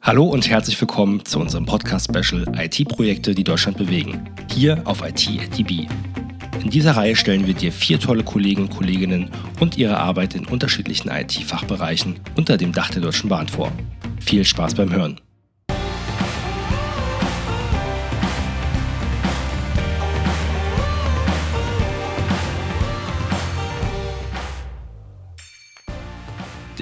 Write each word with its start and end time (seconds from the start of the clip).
Hallo 0.00 0.26
und 0.26 0.48
herzlich 0.48 0.78
willkommen 0.80 1.24
zu 1.24 1.40
unserem 1.40 1.64
Podcast-Special 1.64 2.46
IT-Projekte, 2.56 3.34
die 3.34 3.42
Deutschland 3.42 3.78
bewegen. 3.78 4.28
Hier 4.52 4.82
auf 4.84 5.02
IT@DB. 5.02 5.88
In 6.62 6.70
dieser 6.70 6.92
Reihe 6.92 7.16
stellen 7.16 7.46
wir 7.46 7.54
dir 7.54 7.72
vier 7.72 7.98
tolle 7.98 8.22
Kollegen 8.22 8.62
und 8.62 8.70
Kolleginnen 8.70 9.30
und 9.60 9.78
ihre 9.78 9.96
Arbeit 9.96 10.34
in 10.34 10.46
unterschiedlichen 10.46 11.08
IT-Fachbereichen 11.08 12.20
unter 12.36 12.56
dem 12.56 12.72
Dach 12.72 12.90
der 12.90 13.02
Deutschen 13.02 13.30
Bahn 13.30 13.48
vor. 13.48 13.72
Viel 14.20 14.44
Spaß 14.44 14.74
beim 14.74 14.92
Hören. 14.92 15.20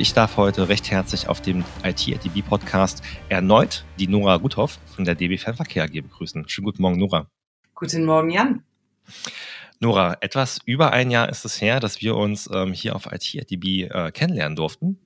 Ich 0.03 0.15
darf 0.15 0.37
heute 0.37 0.69
recht 0.69 0.91
herzlich 0.91 1.29
auf 1.29 1.41
dem 1.41 1.65
IT-ATB 1.85 2.45
Podcast 2.45 3.05
erneut 3.29 3.85
die 4.01 4.09
Nora 4.09 4.39
Guthoff 4.39 4.81
von 4.97 5.05
der 5.05 5.15
DB 5.15 5.39
Fernverkehr 5.39 5.85
AG 5.85 5.93
begrüßen. 5.93 6.49
Schönen 6.49 6.65
guten 6.65 6.83
Morgen, 6.83 6.99
Nora. 6.99 7.29
Guten 7.77 8.05
Morgen, 8.05 8.31
Jan. 8.31 8.65
Nora, 9.79 10.17
etwas 10.21 10.59
über 10.65 10.93
ein 10.93 11.13
Jahr 11.13 11.29
ist 11.29 11.45
es 11.45 11.61
her, 11.61 11.79
dass 11.79 12.01
wir 12.01 12.17
uns 12.17 12.51
ähm, 12.53 12.73
hier 12.73 12.97
auf 12.97 13.07
IT-ATB 13.07 13.65
äh, 13.95 14.11
kennenlernen 14.11 14.57
durften. 14.57 14.99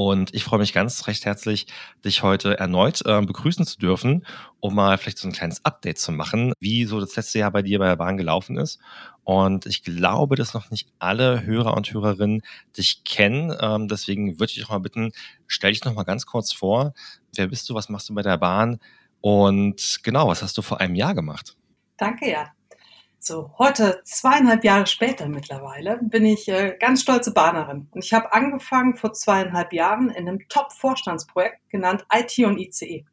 Und 0.00 0.34
ich 0.34 0.44
freue 0.44 0.60
mich 0.60 0.72
ganz 0.72 1.06
recht 1.08 1.26
herzlich, 1.26 1.66
dich 2.06 2.22
heute 2.22 2.58
erneut 2.58 3.02
äh, 3.04 3.20
begrüßen 3.20 3.66
zu 3.66 3.78
dürfen, 3.78 4.24
um 4.58 4.74
mal 4.74 4.96
vielleicht 4.96 5.18
so 5.18 5.28
ein 5.28 5.32
kleines 5.32 5.62
Update 5.62 5.98
zu 5.98 6.10
machen, 6.10 6.54
wie 6.58 6.86
so 6.86 7.00
das 7.00 7.16
letzte 7.16 7.40
Jahr 7.40 7.50
bei 7.50 7.60
dir 7.60 7.78
bei 7.78 7.84
der 7.84 7.96
Bahn 7.96 8.16
gelaufen 8.16 8.56
ist. 8.56 8.78
Und 9.24 9.66
ich 9.66 9.82
glaube, 9.82 10.36
dass 10.36 10.54
noch 10.54 10.70
nicht 10.70 10.88
alle 11.00 11.42
Hörer 11.44 11.76
und 11.76 11.92
Hörerinnen 11.92 12.40
dich 12.78 13.04
kennen. 13.04 13.54
Ähm, 13.60 13.88
deswegen 13.88 14.40
würde 14.40 14.46
ich 14.46 14.54
dich 14.54 14.70
mal 14.70 14.80
bitten, 14.80 15.12
stell 15.46 15.72
dich 15.72 15.84
noch 15.84 15.92
mal 15.92 16.04
ganz 16.04 16.24
kurz 16.24 16.50
vor. 16.50 16.94
Wer 17.34 17.48
bist 17.48 17.68
du? 17.68 17.74
Was 17.74 17.90
machst 17.90 18.08
du 18.08 18.14
bei 18.14 18.22
der 18.22 18.38
Bahn? 18.38 18.80
Und 19.20 20.00
genau, 20.02 20.28
was 20.28 20.42
hast 20.42 20.56
du 20.56 20.62
vor 20.62 20.80
einem 20.80 20.94
Jahr 20.94 21.14
gemacht? 21.14 21.58
Danke, 21.98 22.30
ja. 22.30 22.50
So, 23.22 23.52
heute, 23.58 24.00
zweieinhalb 24.04 24.64
Jahre 24.64 24.86
später 24.86 25.28
mittlerweile, 25.28 26.00
bin 26.02 26.24
ich 26.24 26.48
äh, 26.48 26.74
ganz 26.80 27.02
stolze 27.02 27.34
Bahnerin. 27.34 27.86
Und 27.90 28.02
ich 28.02 28.14
habe 28.14 28.32
angefangen 28.32 28.96
vor 28.96 29.12
zweieinhalb 29.12 29.74
Jahren 29.74 30.08
in 30.08 30.26
einem 30.26 30.48
Top-Vorstandsprojekt 30.48 31.68
genannt 31.68 32.06
IT 32.10 32.38
und 32.46 32.58
ICE. 32.58 33.04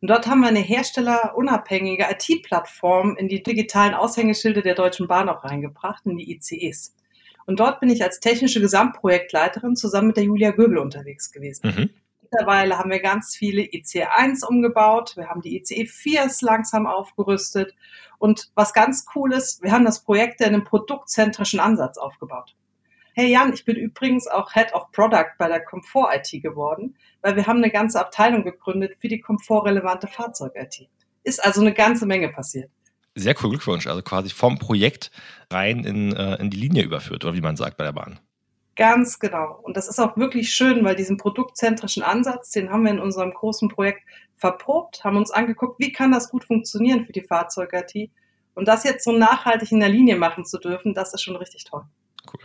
Und 0.00 0.10
dort 0.10 0.28
haben 0.28 0.42
wir 0.42 0.46
eine 0.46 0.60
herstellerunabhängige 0.60 2.06
IT-Plattform 2.08 3.16
in 3.16 3.26
die 3.26 3.42
digitalen 3.42 3.94
Aushängeschilde 3.94 4.62
der 4.62 4.76
Deutschen 4.76 5.08
Bahn 5.08 5.28
auch 5.28 5.42
reingebracht, 5.42 6.06
in 6.06 6.18
die 6.18 6.30
ICEs. 6.30 6.94
Und 7.46 7.58
dort 7.58 7.80
bin 7.80 7.90
ich 7.90 8.04
als 8.04 8.20
technische 8.20 8.60
Gesamtprojektleiterin 8.60 9.74
zusammen 9.74 10.08
mit 10.08 10.18
der 10.18 10.24
Julia 10.24 10.52
Göbel 10.52 10.78
unterwegs 10.78 11.32
gewesen. 11.32 11.66
Mhm. 11.66 11.90
Mittlerweile 12.30 12.78
haben 12.78 12.90
wir 12.90 13.00
ganz 13.00 13.34
viele 13.34 13.62
ICE 13.62 14.04
1 14.04 14.44
umgebaut. 14.44 15.16
Wir 15.16 15.28
haben 15.28 15.40
die 15.40 15.56
ICE 15.56 15.86
4 15.86 16.30
langsam 16.42 16.86
aufgerüstet. 16.86 17.74
Und 18.18 18.50
was 18.54 18.74
ganz 18.74 19.06
cool 19.14 19.32
ist, 19.32 19.62
wir 19.62 19.72
haben 19.72 19.84
das 19.84 20.02
Projekt 20.02 20.40
in 20.40 20.48
einem 20.48 20.64
produktzentrischen 20.64 21.60
Ansatz 21.60 21.96
aufgebaut. 21.96 22.54
Hey 23.14 23.32
Jan, 23.32 23.52
ich 23.52 23.64
bin 23.64 23.76
übrigens 23.76 24.28
auch 24.28 24.52
Head 24.52 24.74
of 24.74 24.92
Product 24.92 25.32
bei 25.38 25.48
der 25.48 25.64
Komfort 25.64 26.10
IT 26.14 26.42
geworden, 26.42 26.96
weil 27.22 27.34
wir 27.34 27.46
haben 27.46 27.58
eine 27.58 27.70
ganze 27.70 27.98
Abteilung 27.98 28.44
gegründet 28.44 28.96
für 29.00 29.08
die 29.08 29.20
komfortrelevante 29.20 30.06
Fahrzeug-IT. 30.06 30.88
Ist 31.24 31.44
also 31.44 31.60
eine 31.60 31.72
ganze 31.72 32.06
Menge 32.06 32.28
passiert. 32.28 32.70
Sehr 33.14 33.34
cool, 33.42 33.50
Glückwunsch. 33.50 33.86
Also 33.86 34.02
quasi 34.02 34.30
vom 34.30 34.58
Projekt 34.58 35.10
rein 35.50 35.84
in, 35.84 36.14
äh, 36.14 36.36
in 36.36 36.50
die 36.50 36.58
Linie 36.58 36.84
überführt, 36.84 37.24
oder 37.24 37.34
wie 37.34 37.40
man 37.40 37.56
sagt 37.56 37.76
bei 37.76 37.84
der 37.84 37.92
Bahn. 37.92 38.20
Ganz 38.78 39.18
genau. 39.18 39.58
Und 39.64 39.76
das 39.76 39.88
ist 39.88 39.98
auch 39.98 40.16
wirklich 40.16 40.52
schön, 40.52 40.84
weil 40.84 40.94
diesen 40.94 41.16
produktzentrischen 41.16 42.04
Ansatz, 42.04 42.52
den 42.52 42.70
haben 42.70 42.84
wir 42.84 42.92
in 42.92 43.00
unserem 43.00 43.32
großen 43.32 43.68
Projekt 43.68 44.02
verprobt, 44.36 45.02
haben 45.02 45.16
uns 45.16 45.32
angeguckt, 45.32 45.80
wie 45.80 45.90
kann 45.90 46.12
das 46.12 46.30
gut 46.30 46.44
funktionieren 46.44 47.04
für 47.04 47.10
die 47.10 47.22
Fahrzeug-IT. 47.22 48.08
Und 48.54 48.68
das 48.68 48.84
jetzt 48.84 49.02
so 49.02 49.10
nachhaltig 49.10 49.72
in 49.72 49.80
der 49.80 49.88
Linie 49.88 50.14
machen 50.14 50.44
zu 50.44 50.58
dürfen, 50.58 50.94
das 50.94 51.12
ist 51.12 51.22
schon 51.22 51.34
richtig 51.34 51.64
toll. 51.64 51.82
Cool. 52.32 52.40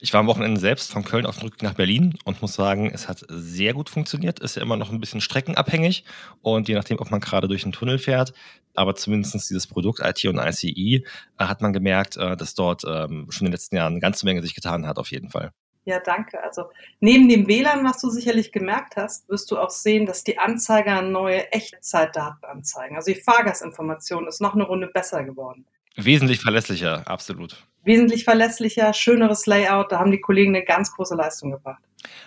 Ich 0.00 0.12
war 0.12 0.18
am 0.20 0.26
Wochenende 0.26 0.60
selbst 0.60 0.90
von 0.90 1.04
Köln 1.04 1.24
auf 1.24 1.36
dem 1.36 1.44
Rückweg 1.44 1.62
nach 1.62 1.74
Berlin 1.74 2.18
und 2.24 2.42
muss 2.42 2.54
sagen, 2.54 2.90
es 2.92 3.08
hat 3.08 3.24
sehr 3.28 3.72
gut 3.72 3.88
funktioniert. 3.88 4.40
Ist 4.40 4.56
ja 4.56 4.62
immer 4.62 4.76
noch 4.76 4.90
ein 4.90 4.98
bisschen 4.98 5.20
streckenabhängig 5.20 6.04
und 6.42 6.66
je 6.66 6.74
nachdem, 6.74 6.98
ob 6.98 7.12
man 7.12 7.20
gerade 7.20 7.46
durch 7.46 7.62
einen 7.62 7.72
Tunnel 7.72 8.00
fährt, 8.00 8.32
aber 8.74 8.96
zumindest 8.96 9.34
dieses 9.34 9.68
Produkt 9.68 10.00
IT 10.02 10.24
und 10.24 10.38
ICE 10.38 10.96
äh, 10.96 11.02
hat 11.38 11.60
man 11.60 11.72
gemerkt, 11.72 12.16
äh, 12.16 12.36
dass 12.36 12.54
dort 12.54 12.82
ähm, 12.84 13.28
schon 13.30 13.46
in 13.46 13.50
den 13.50 13.52
letzten 13.52 13.76
Jahren 13.76 13.92
eine 13.92 14.00
ganze 14.00 14.26
Menge 14.26 14.42
sich 14.42 14.56
getan 14.56 14.84
hat, 14.84 14.98
auf 14.98 15.12
jeden 15.12 15.30
Fall. 15.30 15.52
Ja, 15.86 16.00
danke. 16.00 16.42
Also 16.42 16.64
neben 16.98 17.28
dem 17.28 17.46
WLAN, 17.46 17.84
was 17.84 18.00
du 18.00 18.10
sicherlich 18.10 18.50
gemerkt 18.50 18.96
hast, 18.96 19.28
wirst 19.28 19.52
du 19.52 19.56
auch 19.56 19.70
sehen, 19.70 20.04
dass 20.04 20.24
die 20.24 20.36
Anzeiger 20.36 21.00
neue 21.00 21.52
Echtzeitdaten 21.52 22.44
anzeigen. 22.44 22.96
Also 22.96 23.12
die 23.12 23.20
Fahrgastinformation 23.20 24.26
ist 24.26 24.40
noch 24.40 24.54
eine 24.54 24.64
Runde 24.64 24.88
besser 24.88 25.22
geworden. 25.22 25.64
Wesentlich 25.94 26.40
verlässlicher, 26.40 27.08
absolut. 27.08 27.64
Wesentlich 27.84 28.24
verlässlicher, 28.24 28.92
schöneres 28.92 29.46
Layout, 29.46 29.92
da 29.92 30.00
haben 30.00 30.10
die 30.10 30.20
Kollegen 30.20 30.56
eine 30.56 30.64
ganz 30.64 30.92
große 30.92 31.14
Leistung 31.14 31.52
gebracht. 31.52 31.82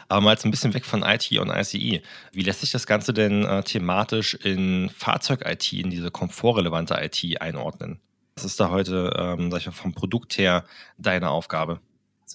Aber 0.07 0.21
mal 0.21 0.31
jetzt 0.31 0.45
ein 0.45 0.51
bisschen 0.51 0.73
weg 0.73 0.85
von 0.85 1.03
IT 1.03 1.29
und 1.37 1.49
ICE. 1.49 2.01
Wie 2.31 2.41
lässt 2.41 2.61
sich 2.61 2.71
das 2.71 2.87
Ganze 2.87 3.13
denn 3.13 3.43
äh, 3.43 3.61
thematisch 3.63 4.35
in 4.35 4.89
Fahrzeug-IT, 4.89 5.73
in 5.73 5.89
diese 5.89 6.11
komfortrelevante 6.11 6.95
IT 7.01 7.41
einordnen? 7.41 7.99
Was 8.35 8.45
ist 8.45 8.59
da 8.61 8.69
heute, 8.69 9.13
ähm, 9.17 9.51
sag 9.51 9.59
ich 9.59 9.65
mal, 9.65 9.73
vom 9.73 9.93
Produkt 9.93 10.37
her 10.37 10.63
deine 10.97 11.29
Aufgabe? 11.29 11.81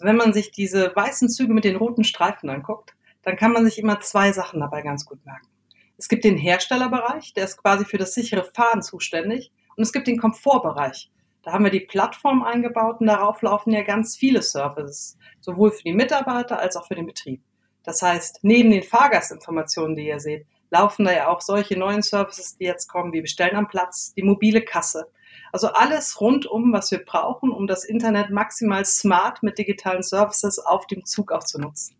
Wenn 0.02 0.16
man 0.16 0.32
sich 0.32 0.50
diese 0.50 0.94
weißen 0.94 1.28
Züge 1.28 1.52
mit 1.52 1.64
den 1.64 1.76
roten 1.76 2.04
Streifen 2.04 2.50
anguckt, 2.50 2.94
dann 3.22 3.36
kann 3.36 3.52
man 3.52 3.64
sich 3.64 3.78
immer 3.78 4.00
zwei 4.00 4.32
Sachen 4.32 4.60
dabei 4.60 4.82
ganz 4.82 5.04
gut 5.04 5.24
merken. 5.24 5.48
Es 5.96 6.08
gibt 6.08 6.24
den 6.24 6.36
Herstellerbereich, 6.36 7.34
der 7.34 7.44
ist 7.44 7.58
quasi 7.58 7.84
für 7.84 7.98
das 7.98 8.14
sichere 8.14 8.44
Fahren 8.44 8.82
zuständig. 8.82 9.52
Und 9.76 9.82
es 9.82 9.92
gibt 9.92 10.06
den 10.06 10.18
Komfortbereich. 10.18 11.10
Da 11.42 11.52
haben 11.52 11.64
wir 11.64 11.70
die 11.70 11.80
Plattform 11.80 12.42
eingebaut 12.42 13.00
und 13.00 13.06
darauf 13.06 13.42
laufen 13.42 13.72
ja 13.72 13.82
ganz 13.82 14.16
viele 14.16 14.40
Services, 14.40 15.18
sowohl 15.40 15.72
für 15.72 15.82
die 15.82 15.92
Mitarbeiter 15.92 16.58
als 16.58 16.76
auch 16.76 16.86
für 16.86 16.94
den 16.94 17.06
Betrieb. 17.06 17.42
Das 17.82 18.00
heißt, 18.00 18.40
neben 18.42 18.70
den 18.70 18.82
Fahrgastinformationen, 18.82 19.94
die 19.94 20.06
ihr 20.06 20.20
seht, 20.20 20.46
laufen 20.70 21.04
da 21.04 21.12
ja 21.12 21.28
auch 21.28 21.42
solche 21.42 21.78
neuen 21.78 22.02
Services, 22.02 22.56
die 22.56 22.64
jetzt 22.64 22.88
kommen, 22.88 23.12
wie 23.12 23.20
Bestellen 23.20 23.56
am 23.56 23.68
Platz, 23.68 24.14
die 24.14 24.22
mobile 24.22 24.62
Kasse, 24.62 25.06
also 25.54 25.68
alles 25.68 26.20
rundum, 26.20 26.72
was 26.72 26.90
wir 26.90 26.98
brauchen, 26.98 27.52
um 27.52 27.68
das 27.68 27.84
Internet 27.84 28.30
maximal 28.30 28.84
smart 28.84 29.44
mit 29.44 29.56
digitalen 29.56 30.02
Services 30.02 30.58
auf 30.58 30.88
dem 30.88 31.04
Zug 31.04 31.30
auch 31.30 31.44
zu 31.44 31.60
nutzen. 31.60 31.94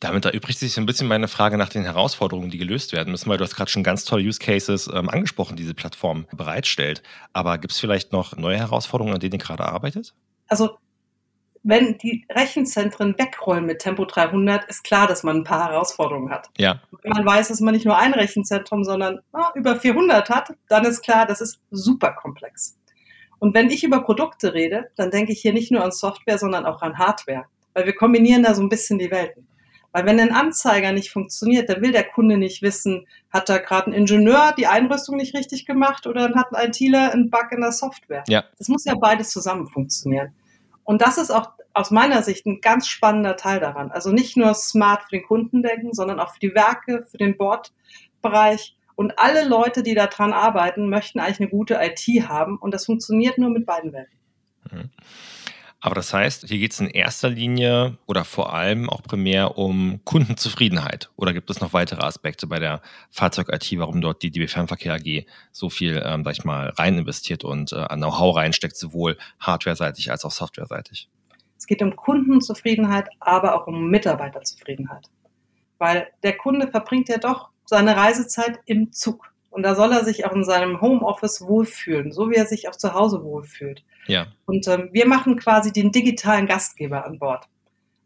Damit 0.00 0.24
erübrigt 0.24 0.58
sich 0.58 0.78
ein 0.78 0.86
bisschen 0.86 1.06
meine 1.06 1.28
Frage 1.28 1.58
nach 1.58 1.68
den 1.68 1.82
Herausforderungen, 1.82 2.48
die 2.48 2.56
gelöst 2.56 2.94
werden 2.94 3.10
müssen, 3.10 3.28
weil 3.28 3.36
du 3.36 3.44
hast 3.44 3.54
gerade 3.54 3.70
schon 3.70 3.82
ganz 3.82 4.06
tolle 4.06 4.22
Use 4.24 4.38
Cases 4.38 4.88
ähm, 4.90 5.10
angesprochen, 5.10 5.56
die 5.56 5.64
diese 5.64 5.74
Plattform 5.74 6.26
bereitstellt. 6.34 7.02
Aber 7.34 7.58
gibt 7.58 7.74
es 7.74 7.78
vielleicht 7.78 8.10
noch 8.10 8.34
neue 8.38 8.56
Herausforderungen, 8.56 9.12
an 9.12 9.20
denen 9.20 9.34
ihr 9.34 9.38
gerade 9.38 9.66
arbeitet? 9.66 10.14
Also 10.46 10.78
wenn 11.68 11.98
die 11.98 12.24
Rechenzentren 12.30 13.14
wegrollen 13.18 13.66
mit 13.66 13.80
Tempo 13.80 14.06
300, 14.06 14.64
ist 14.70 14.84
klar, 14.84 15.06
dass 15.06 15.22
man 15.22 15.36
ein 15.36 15.44
paar 15.44 15.70
Herausforderungen 15.70 16.30
hat. 16.30 16.48
Ja. 16.56 16.80
Wenn 17.02 17.12
man 17.12 17.26
weiß, 17.26 17.48
dass 17.48 17.60
man 17.60 17.74
nicht 17.74 17.84
nur 17.84 17.98
ein 17.98 18.14
Rechenzentrum, 18.14 18.84
sondern 18.84 19.20
na, 19.34 19.52
über 19.54 19.76
400 19.76 20.30
hat, 20.30 20.54
dann 20.68 20.86
ist 20.86 21.02
klar, 21.02 21.26
das 21.26 21.42
ist 21.42 21.60
super 21.70 22.12
komplex. 22.12 22.78
Und 23.38 23.54
wenn 23.54 23.68
ich 23.68 23.84
über 23.84 24.00
Produkte 24.00 24.54
rede, 24.54 24.90
dann 24.96 25.10
denke 25.10 25.32
ich 25.32 25.42
hier 25.42 25.52
nicht 25.52 25.70
nur 25.70 25.84
an 25.84 25.92
Software, 25.92 26.38
sondern 26.38 26.64
auch 26.64 26.80
an 26.80 26.96
Hardware, 26.96 27.44
weil 27.74 27.84
wir 27.84 27.94
kombinieren 27.94 28.44
da 28.44 28.54
so 28.54 28.62
ein 28.62 28.70
bisschen 28.70 28.98
die 28.98 29.10
Welten. 29.10 29.46
Weil 29.92 30.06
wenn 30.06 30.20
ein 30.20 30.32
Anzeiger 30.32 30.92
nicht 30.92 31.10
funktioniert, 31.10 31.68
dann 31.68 31.82
will 31.82 31.92
der 31.92 32.04
Kunde 32.04 32.38
nicht 32.38 32.62
wissen, 32.62 33.06
hat 33.30 33.50
da 33.50 33.58
gerade 33.58 33.90
ein 33.90 33.92
Ingenieur 33.92 34.54
die 34.56 34.66
Einrüstung 34.66 35.16
nicht 35.16 35.34
richtig 35.34 35.66
gemacht 35.66 36.06
oder 36.06 36.32
hat 36.34 36.54
ein 36.54 36.70
ITler 36.70 37.12
einen 37.12 37.28
Bug 37.28 37.48
in 37.50 37.60
der 37.60 37.72
Software. 37.72 38.24
Ja. 38.26 38.44
Das 38.56 38.68
muss 38.68 38.86
ja 38.86 38.94
beides 38.94 39.28
zusammen 39.28 39.66
funktionieren. 39.66 40.32
Und 40.84 41.02
das 41.02 41.18
ist 41.18 41.30
auch 41.30 41.57
aus 41.78 41.92
meiner 41.92 42.22
Sicht 42.24 42.44
ein 42.44 42.60
ganz 42.60 42.88
spannender 42.88 43.36
Teil 43.36 43.60
daran. 43.60 43.92
Also 43.92 44.10
nicht 44.10 44.36
nur 44.36 44.52
smart 44.54 45.04
für 45.04 45.16
den 45.16 45.22
Kunden 45.22 45.62
denken, 45.62 45.94
sondern 45.94 46.18
auch 46.18 46.32
für 46.32 46.40
die 46.40 46.54
Werke, 46.54 47.06
für 47.08 47.18
den 47.18 47.36
Bordbereich. 47.36 48.76
Und 48.96 49.18
alle 49.20 49.46
Leute, 49.46 49.84
die 49.84 49.94
daran 49.94 50.32
arbeiten, 50.32 50.88
möchten 50.88 51.20
eigentlich 51.20 51.38
eine 51.38 51.50
gute 51.50 51.78
IT 51.80 52.28
haben. 52.28 52.58
Und 52.58 52.74
das 52.74 52.86
funktioniert 52.86 53.38
nur 53.38 53.50
mit 53.50 53.64
beiden 53.64 53.92
Welten. 53.92 54.18
Mhm. 54.72 54.90
Aber 55.80 55.94
das 55.94 56.12
heißt, 56.12 56.48
hier 56.48 56.58
geht 56.58 56.72
es 56.72 56.80
in 56.80 56.88
erster 56.88 57.30
Linie 57.30 57.96
oder 58.06 58.24
vor 58.24 58.52
allem 58.52 58.90
auch 58.90 59.00
primär 59.00 59.56
um 59.56 60.00
Kundenzufriedenheit. 60.04 61.10
Oder 61.14 61.32
gibt 61.32 61.48
es 61.48 61.60
noch 61.60 61.72
weitere 61.72 62.04
Aspekte 62.04 62.48
bei 62.48 62.58
der 62.58 62.82
Fahrzeug-IT, 63.10 63.78
warum 63.78 64.00
dort 64.00 64.24
die 64.24 64.32
DB 64.32 64.48
Fernverkehr 64.48 64.94
AG 64.94 65.26
so 65.52 65.70
viel, 65.70 66.02
ähm, 66.04 66.24
sag 66.24 66.32
ich 66.32 66.44
mal, 66.44 66.70
rein 66.70 66.98
investiert 66.98 67.44
und 67.44 67.72
äh, 67.72 67.76
an 67.76 68.00
Know-how 68.00 68.34
reinsteckt, 68.34 68.76
sowohl 68.76 69.16
hardware-seitig 69.38 70.10
als 70.10 70.24
auch 70.24 70.32
software-seitig? 70.32 71.08
Es 71.58 71.66
geht 71.66 71.82
um 71.82 71.96
Kundenzufriedenheit, 71.96 73.08
aber 73.20 73.54
auch 73.54 73.66
um 73.66 73.90
Mitarbeiterzufriedenheit. 73.90 75.06
Weil 75.78 76.08
der 76.22 76.36
Kunde 76.36 76.68
verbringt 76.68 77.08
ja 77.08 77.18
doch 77.18 77.50
seine 77.64 77.96
Reisezeit 77.96 78.60
im 78.64 78.92
Zug. 78.92 79.32
Und 79.50 79.62
da 79.62 79.74
soll 79.74 79.92
er 79.92 80.04
sich 80.04 80.24
auch 80.24 80.32
in 80.32 80.44
seinem 80.44 80.80
Homeoffice 80.80 81.42
wohlfühlen, 81.42 82.12
so 82.12 82.30
wie 82.30 82.36
er 82.36 82.46
sich 82.46 82.68
auch 82.68 82.76
zu 82.76 82.94
Hause 82.94 83.24
wohlfühlt. 83.24 83.82
Ja. 84.06 84.28
Und 84.46 84.68
ähm, 84.68 84.88
wir 84.92 85.06
machen 85.06 85.36
quasi 85.36 85.72
den 85.72 85.90
digitalen 85.90 86.46
Gastgeber 86.46 87.04
an 87.04 87.18
Bord. 87.18 87.48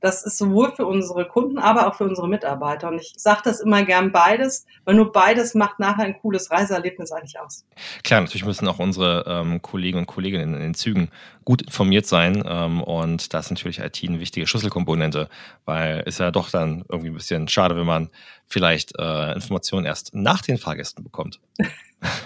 Das 0.02 0.24
ist 0.24 0.36
sowohl 0.36 0.72
für 0.72 0.84
unsere 0.84 1.26
Kunden, 1.26 1.58
aber 1.58 1.86
auch 1.86 1.94
für 1.94 2.02
unsere 2.02 2.28
Mitarbeiter. 2.28 2.88
Und 2.88 3.00
ich 3.00 3.14
sage 3.16 3.42
das 3.44 3.60
immer 3.60 3.84
gern 3.84 4.10
beides, 4.10 4.66
weil 4.84 4.96
nur 4.96 5.12
beides 5.12 5.54
macht 5.54 5.78
nachher 5.78 6.02
ein 6.02 6.18
cooles 6.18 6.50
Reiseerlebnis 6.50 7.12
eigentlich 7.12 7.38
aus. 7.38 7.64
Klar, 8.02 8.20
natürlich 8.20 8.44
müssen 8.44 8.66
auch 8.66 8.80
unsere 8.80 9.24
ähm, 9.28 9.62
Kollegen 9.62 9.98
und 9.98 10.06
Kolleginnen 10.06 10.54
in 10.54 10.60
den 10.60 10.74
Zügen 10.74 11.08
gut 11.44 11.62
informiert 11.62 12.06
sein. 12.06 12.42
Ähm, 12.44 12.82
und 12.82 13.32
da 13.32 13.38
ist 13.38 13.50
natürlich 13.50 13.78
IT 13.78 14.02
eine 14.02 14.18
wichtige 14.18 14.48
Schlüsselkomponente, 14.48 15.28
weil 15.66 16.00
ist 16.00 16.18
ja 16.18 16.32
doch 16.32 16.50
dann 16.50 16.84
irgendwie 16.88 17.10
ein 17.10 17.14
bisschen 17.14 17.46
schade, 17.46 17.76
wenn 17.76 17.86
man 17.86 18.10
vielleicht 18.48 18.98
äh, 18.98 19.32
Informationen 19.34 19.86
erst 19.86 20.16
nach 20.16 20.42
den 20.42 20.58
Fahrgästen 20.58 21.04
bekommt. 21.04 21.38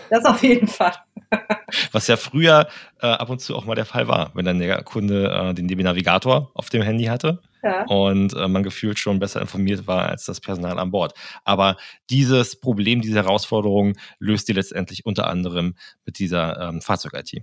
Das 0.08 0.24
auf 0.24 0.42
jeden 0.42 0.68
Fall. 0.68 0.94
Was 1.92 2.06
ja 2.06 2.16
früher 2.16 2.66
äh, 3.02 3.08
ab 3.08 3.28
und 3.28 3.42
zu 3.42 3.54
auch 3.54 3.66
mal 3.66 3.74
der 3.74 3.84
Fall 3.84 4.08
war, 4.08 4.30
wenn 4.32 4.46
dann 4.46 4.58
der 4.58 4.82
Kunde 4.84 5.30
äh, 5.30 5.52
den 5.52 5.68
DB 5.68 5.82
Navigator 5.82 6.50
auf 6.54 6.70
dem 6.70 6.80
Handy 6.80 7.04
hatte 7.04 7.42
ja. 7.66 7.84
und 7.86 8.34
äh, 8.34 8.48
man 8.48 8.62
gefühlt 8.62 8.98
schon 8.98 9.18
besser 9.18 9.40
informiert 9.40 9.86
war 9.86 10.08
als 10.08 10.24
das 10.24 10.40
Personal 10.40 10.78
an 10.78 10.90
Bord. 10.90 11.14
Aber 11.44 11.76
dieses 12.10 12.60
Problem, 12.60 13.00
diese 13.00 13.16
Herausforderung 13.16 13.94
löst 14.18 14.48
ihr 14.48 14.54
letztendlich 14.54 15.04
unter 15.04 15.28
anderem 15.28 15.74
mit 16.04 16.18
dieser 16.18 16.60
ähm, 16.60 16.80
Fahrzeug-IT. 16.80 17.42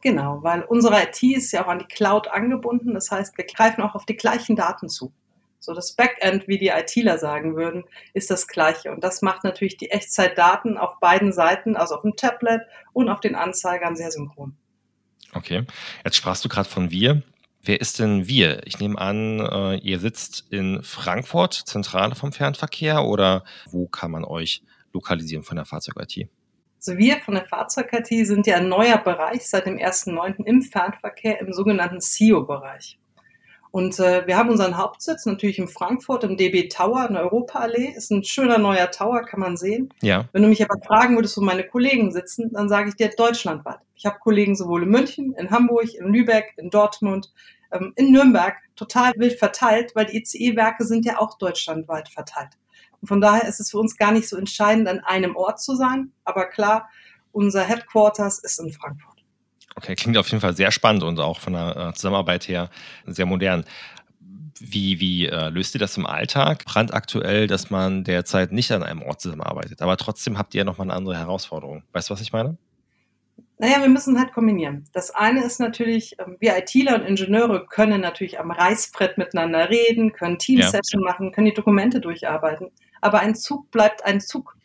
Genau, 0.00 0.42
weil 0.42 0.62
unsere 0.62 1.02
IT 1.02 1.22
ist 1.22 1.50
ja 1.52 1.64
auch 1.64 1.68
an 1.68 1.78
die 1.78 1.86
Cloud 1.86 2.28
angebunden. 2.28 2.92
Das 2.94 3.10
heißt, 3.10 3.38
wir 3.38 3.46
greifen 3.46 3.82
auch 3.82 3.94
auf 3.94 4.04
die 4.04 4.16
gleichen 4.16 4.54
Daten 4.54 4.88
zu. 4.88 5.12
So 5.64 5.72
das 5.72 5.94
Backend, 5.94 6.46
wie 6.46 6.58
die 6.58 6.68
ITler 6.68 7.16
sagen 7.16 7.56
würden, 7.56 7.84
ist 8.12 8.30
das 8.30 8.46
gleiche. 8.46 8.92
Und 8.92 9.02
das 9.02 9.22
macht 9.22 9.44
natürlich 9.44 9.78
die 9.78 9.90
Echtzeitdaten 9.90 10.76
auf 10.76 11.00
beiden 11.00 11.32
Seiten, 11.32 11.74
also 11.74 11.94
auf 11.94 12.02
dem 12.02 12.16
Tablet 12.16 12.60
und 12.92 13.08
auf 13.08 13.20
den 13.20 13.34
Anzeigern 13.34 13.96
sehr 13.96 14.10
synchron. 14.10 14.58
Okay, 15.32 15.64
jetzt 16.04 16.16
sprachst 16.16 16.44
du 16.44 16.50
gerade 16.50 16.68
von 16.68 16.90
wir. 16.90 17.22
Wer 17.66 17.80
ist 17.80 17.98
denn 17.98 18.28
wir? 18.28 18.66
Ich 18.66 18.78
nehme 18.78 18.98
an, 18.98 19.40
äh, 19.40 19.76
ihr 19.78 19.98
sitzt 19.98 20.44
in 20.50 20.82
Frankfurt, 20.82 21.54
Zentrale 21.54 22.14
vom 22.14 22.30
Fernverkehr, 22.30 23.04
oder 23.04 23.42
wo 23.70 23.86
kann 23.86 24.10
man 24.10 24.24
euch 24.24 24.62
lokalisieren 24.92 25.44
von 25.44 25.56
der 25.56 25.64
Fahrzeug-IT? 25.64 26.28
Also 26.76 26.98
wir 26.98 27.16
von 27.20 27.34
der 27.34 27.46
Fahrzeug-IT 27.46 28.26
sind 28.26 28.46
ja 28.46 28.56
ein 28.56 28.68
neuer 28.68 28.98
Bereich 28.98 29.48
seit 29.48 29.64
dem 29.64 29.78
1.9. 29.78 30.44
im 30.44 30.60
Fernverkehr 30.60 31.40
im 31.40 31.54
sogenannten 31.54 32.00
CEO-Bereich. 32.00 32.98
Und 33.74 33.98
äh, 33.98 34.24
wir 34.28 34.36
haben 34.36 34.50
unseren 34.50 34.76
Hauptsitz 34.76 35.26
natürlich 35.26 35.58
in 35.58 35.66
Frankfurt 35.66 36.22
im 36.22 36.36
DB 36.36 36.68
Tower 36.68 37.08
in 37.08 37.14
der 37.14 37.24
Europaallee. 37.24 37.92
Ist 37.96 38.12
ein 38.12 38.22
schöner 38.22 38.58
neuer 38.58 38.88
Tower, 38.92 39.22
kann 39.22 39.40
man 39.40 39.56
sehen. 39.56 39.92
Ja. 40.00 40.28
Wenn 40.30 40.42
du 40.42 40.48
mich 40.48 40.62
aber 40.62 40.80
fragen 40.86 41.16
würdest, 41.16 41.36
wo 41.36 41.40
meine 41.40 41.64
Kollegen 41.66 42.12
sitzen, 42.12 42.52
dann 42.52 42.68
sage 42.68 42.90
ich 42.90 42.94
dir 42.94 43.08
deutschlandweit. 43.08 43.80
Ich 43.96 44.06
habe 44.06 44.20
Kollegen 44.20 44.54
sowohl 44.54 44.84
in 44.84 44.90
München, 44.90 45.34
in 45.36 45.50
Hamburg, 45.50 45.92
in 45.92 46.06
Lübeck, 46.06 46.54
in 46.56 46.70
Dortmund, 46.70 47.32
ähm, 47.72 47.92
in 47.96 48.12
Nürnberg, 48.12 48.54
total 48.76 49.12
wild 49.16 49.40
verteilt, 49.40 49.96
weil 49.96 50.06
die 50.06 50.18
ICE-Werke 50.18 50.84
sind 50.84 51.04
ja 51.04 51.18
auch 51.18 51.36
deutschlandweit 51.36 52.08
verteilt. 52.08 52.50
Und 53.00 53.08
von 53.08 53.20
daher 53.20 53.48
ist 53.48 53.58
es 53.58 53.72
für 53.72 53.78
uns 53.78 53.96
gar 53.96 54.12
nicht 54.12 54.28
so 54.28 54.36
entscheidend, 54.36 54.86
an 54.86 55.00
einem 55.00 55.34
Ort 55.34 55.60
zu 55.60 55.74
sein. 55.74 56.12
Aber 56.22 56.44
klar, 56.44 56.88
unser 57.32 57.64
Headquarters 57.64 58.38
ist 58.38 58.60
in 58.60 58.70
Frankfurt. 58.70 59.13
Okay, 59.76 59.94
klingt 59.96 60.16
auf 60.16 60.28
jeden 60.28 60.40
Fall 60.40 60.56
sehr 60.56 60.70
spannend 60.70 61.02
und 61.02 61.18
auch 61.18 61.40
von 61.40 61.54
der 61.54 61.76
äh, 61.76 61.94
Zusammenarbeit 61.94 62.46
her 62.48 62.70
sehr 63.06 63.26
modern. 63.26 63.64
Wie, 64.60 65.00
wie 65.00 65.26
äh, 65.26 65.48
löst 65.48 65.74
ihr 65.74 65.80
das 65.80 65.96
im 65.96 66.06
Alltag? 66.06 66.64
Brandaktuell, 66.64 67.48
dass 67.48 67.70
man 67.70 68.04
derzeit 68.04 68.52
nicht 68.52 68.70
an 68.70 68.84
einem 68.84 69.02
Ort 69.02 69.20
zusammenarbeitet, 69.20 69.82
aber 69.82 69.96
trotzdem 69.96 70.38
habt 70.38 70.54
ihr 70.54 70.64
nochmal 70.64 70.86
eine 70.86 70.96
andere 70.96 71.16
Herausforderung. 71.16 71.82
Weißt 71.92 72.08
du, 72.08 72.14
was 72.14 72.20
ich 72.20 72.32
meine? 72.32 72.56
Naja, 73.58 73.80
wir 73.80 73.88
müssen 73.88 74.18
halt 74.18 74.32
kombinieren. 74.32 74.84
Das 74.92 75.12
eine 75.12 75.44
ist 75.44 75.60
natürlich, 75.60 76.16
ähm, 76.18 76.36
wir 76.40 76.56
ITler 76.56 76.96
und 76.96 77.06
Ingenieure 77.06 77.66
können 77.66 78.00
natürlich 78.00 78.38
am 78.38 78.50
Reißbrett 78.50 79.16
miteinander 79.16 79.70
reden, 79.70 80.12
können 80.12 80.38
Team-Session 80.38 81.02
ja. 81.02 81.10
machen, 81.10 81.32
können 81.32 81.46
die 81.46 81.54
Dokumente 81.54 82.00
durcharbeiten. 82.00 82.70
Aber 83.00 83.20
ein 83.20 83.34
Zug 83.34 83.70
bleibt 83.70 84.04
ein 84.04 84.20
Zug. 84.20 84.56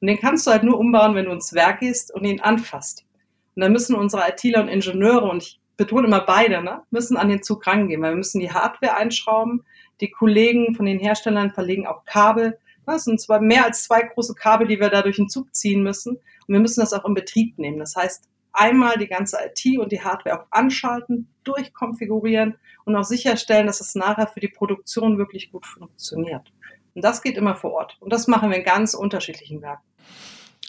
Und 0.00 0.08
den 0.08 0.18
kannst 0.18 0.46
du 0.46 0.50
halt 0.50 0.62
nur 0.62 0.78
umbauen, 0.78 1.14
wenn 1.14 1.26
du 1.26 1.32
ins 1.32 1.52
Werk 1.52 1.80
gehst 1.80 2.14
und 2.14 2.24
ihn 2.24 2.40
anfasst. 2.40 3.04
Und 3.58 3.62
da 3.62 3.70
müssen 3.70 3.96
unsere 3.96 4.22
ITler 4.28 4.62
und 4.62 4.68
Ingenieure, 4.68 5.28
und 5.28 5.42
ich 5.42 5.60
betone 5.76 6.06
immer 6.06 6.20
beide, 6.20 6.62
ne, 6.62 6.84
müssen 6.90 7.16
an 7.16 7.28
den 7.28 7.42
Zug 7.42 7.66
rangehen, 7.66 8.00
weil 8.00 8.12
wir 8.12 8.16
müssen 8.16 8.38
die 8.38 8.52
Hardware 8.52 8.96
einschrauben. 8.96 9.64
Die 10.00 10.12
Kollegen 10.12 10.76
von 10.76 10.86
den 10.86 11.00
Herstellern 11.00 11.50
verlegen 11.50 11.84
auch 11.84 12.04
Kabel. 12.04 12.56
Das 12.86 13.02
sind 13.02 13.20
zwar 13.20 13.40
mehr 13.40 13.64
als 13.64 13.82
zwei 13.82 14.02
große 14.02 14.36
Kabel, 14.36 14.68
die 14.68 14.78
wir 14.78 14.90
da 14.90 15.02
durch 15.02 15.16
den 15.16 15.28
Zug 15.28 15.52
ziehen 15.56 15.82
müssen. 15.82 16.18
Und 16.18 16.54
wir 16.54 16.60
müssen 16.60 16.78
das 16.78 16.92
auch 16.92 17.04
in 17.04 17.14
Betrieb 17.14 17.58
nehmen. 17.58 17.80
Das 17.80 17.96
heißt, 17.96 18.28
einmal 18.52 18.96
die 18.96 19.08
ganze 19.08 19.38
IT 19.44 19.76
und 19.80 19.90
die 19.90 20.04
Hardware 20.04 20.40
auch 20.40 20.46
anschalten, 20.50 21.28
durchkonfigurieren 21.42 22.58
und 22.84 22.94
auch 22.94 23.02
sicherstellen, 23.02 23.66
dass 23.66 23.80
es 23.80 23.96
nachher 23.96 24.28
für 24.28 24.38
die 24.38 24.46
Produktion 24.46 25.18
wirklich 25.18 25.50
gut 25.50 25.66
funktioniert. 25.66 26.52
Und 26.94 27.02
das 27.02 27.22
geht 27.22 27.36
immer 27.36 27.56
vor 27.56 27.72
Ort. 27.72 27.96
Und 27.98 28.12
das 28.12 28.28
machen 28.28 28.50
wir 28.50 28.58
in 28.58 28.64
ganz 28.64 28.94
unterschiedlichen 28.94 29.62
Werken. 29.62 29.82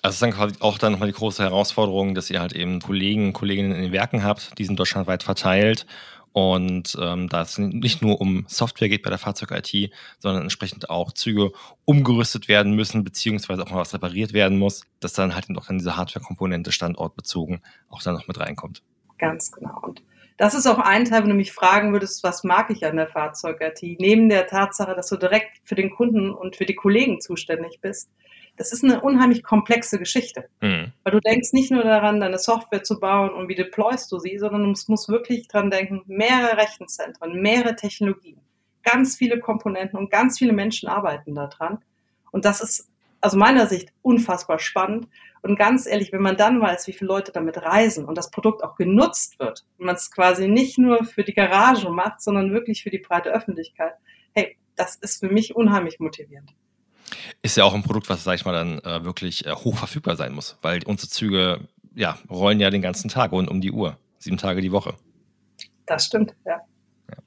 Also 0.01 0.25
es 0.25 0.31
ist 0.31 0.39
dann 0.39 0.61
auch 0.61 0.77
dann 0.77 0.93
nochmal 0.93 1.09
die 1.09 1.15
große 1.15 1.43
Herausforderung, 1.43 2.15
dass 2.15 2.29
ihr 2.29 2.39
halt 2.39 2.53
eben 2.53 2.81
Kollegen 2.81 3.27
und 3.27 3.33
Kolleginnen 3.33 3.73
in 3.73 3.81
den 3.81 3.91
Werken 3.91 4.23
habt, 4.23 4.57
die 4.57 4.65
sind 4.65 4.79
deutschlandweit 4.79 5.23
verteilt. 5.23 5.85
Und 6.31 6.95
ähm, 7.01 7.27
da 7.27 7.41
es 7.41 7.57
nicht 7.57 8.01
nur 8.01 8.21
um 8.21 8.45
Software 8.47 8.87
geht 8.87 9.01
bei 9.01 9.09
der 9.09 9.17
Fahrzeug-IT, 9.17 9.91
sondern 10.19 10.43
entsprechend 10.43 10.89
auch 10.89 11.11
Züge 11.11 11.51
umgerüstet 11.85 12.47
werden 12.47 12.75
müssen, 12.75 13.03
beziehungsweise 13.03 13.63
auch 13.63 13.71
mal 13.71 13.79
was 13.79 13.93
repariert 13.93 14.31
werden 14.31 14.59
muss, 14.59 14.85
dass 14.99 15.13
dann 15.13 15.33
halt 15.33 15.45
auch 15.57 15.65
dann 15.65 15.79
diese 15.79 15.97
Hardware-Komponente 15.97 16.71
standortbezogen 16.71 17.61
auch 17.89 18.03
dann 18.03 18.13
noch 18.13 18.27
mit 18.27 18.39
reinkommt. 18.39 18.83
Ganz 19.17 19.51
genau. 19.51 19.79
Und 19.81 20.03
das 20.37 20.53
ist 20.53 20.67
auch 20.67 20.79
ein 20.79 21.03
Teil, 21.05 21.23
wenn 21.23 21.29
du 21.29 21.35
mich 21.35 21.51
fragen 21.51 21.91
würdest, 21.91 22.23
was 22.23 22.43
mag 22.43 22.69
ich 22.69 22.85
an 22.85 22.95
der 22.95 23.07
Fahrzeug-IT? 23.07 23.99
Neben 23.99 24.29
der 24.29 24.47
Tatsache, 24.47 24.95
dass 24.95 25.09
du 25.09 25.17
direkt 25.17 25.59
für 25.63 25.75
den 25.75 25.89
Kunden 25.89 26.31
und 26.31 26.55
für 26.55 26.65
die 26.65 26.75
Kollegen 26.75 27.19
zuständig 27.19 27.79
bist, 27.81 28.09
das 28.59 28.73
ist 28.73 28.83
eine 28.83 28.99
unheimlich 28.99 29.41
komplexe 29.41 29.97
Geschichte. 29.97 30.49
Mhm. 30.59 30.91
Weil 31.03 31.13
du 31.13 31.21
denkst 31.21 31.53
nicht 31.53 31.71
nur 31.71 31.81
daran, 31.81 32.19
deine 32.19 32.37
Software 32.37 32.83
zu 32.83 32.99
bauen 32.99 33.29
und 33.29 33.47
wie 33.47 33.55
deployst 33.55 34.11
du 34.11 34.19
sie, 34.19 34.37
sondern 34.37 34.65
du 34.65 34.79
musst 34.87 35.07
wirklich 35.07 35.47
dran 35.47 35.71
denken, 35.71 36.03
mehrere 36.07 36.57
Rechenzentren, 36.57 37.41
mehrere 37.41 37.77
Technologien, 37.77 38.41
ganz 38.83 39.15
viele 39.15 39.39
Komponenten 39.39 39.97
und 39.97 40.11
ganz 40.11 40.37
viele 40.37 40.51
Menschen 40.51 40.89
arbeiten 40.89 41.35
daran. 41.35 41.79
Und 42.31 42.43
das 42.43 42.59
ist 42.59 42.89
aus 43.21 43.33
meiner 43.33 43.65
Sicht 43.65 43.93
unfassbar 44.01 44.59
spannend. 44.59 45.07
Und 45.41 45.57
ganz 45.57 45.85
ehrlich, 45.85 46.11
wenn 46.11 46.21
man 46.21 46.35
dann 46.35 46.59
weiß, 46.59 46.85
wie 46.87 46.93
viele 46.93 47.07
Leute 47.07 47.31
damit 47.31 47.61
reisen 47.61 48.03
und 48.03 48.17
das 48.17 48.29
Produkt 48.29 48.61
auch 48.61 48.75
genutzt 48.75 49.39
wird 49.39 49.65
und 49.77 49.85
man 49.85 49.95
es 49.95 50.11
quasi 50.11 50.49
nicht 50.49 50.77
nur 50.77 51.05
für 51.05 51.23
die 51.23 51.33
Garage 51.33 51.89
macht, 51.89 52.19
sondern 52.21 52.51
wirklich 52.51 52.83
für 52.83 52.89
die 52.89 52.99
breite 52.99 53.29
Öffentlichkeit, 53.29 53.93
hey, 54.33 54.57
das 54.75 54.97
ist 54.97 55.21
für 55.21 55.29
mich 55.29 55.55
unheimlich 55.55 56.01
motivierend. 56.01 56.53
Ist 57.41 57.57
ja 57.57 57.63
auch 57.63 57.73
ein 57.73 57.83
Produkt, 57.83 58.09
was, 58.09 58.23
sag 58.23 58.35
ich 58.35 58.45
mal, 58.45 58.53
dann 58.53 58.79
äh, 58.79 59.03
wirklich 59.03 59.45
äh, 59.45 59.51
hoch 59.51 59.77
verfügbar 59.77 60.15
sein 60.15 60.33
muss, 60.33 60.57
weil 60.61 60.83
unsere 60.85 61.09
Züge 61.09 61.67
ja, 61.95 62.17
rollen 62.29 62.59
ja 62.59 62.69
den 62.69 62.81
ganzen 62.81 63.09
Tag 63.09 63.31
rund 63.31 63.49
um 63.49 63.61
die 63.61 63.71
Uhr, 63.71 63.97
sieben 64.17 64.37
Tage 64.37 64.61
die 64.61 64.71
Woche. 64.71 64.95
Das 65.85 66.05
stimmt, 66.05 66.35
ja. 66.45 66.61
ja. 67.09 67.17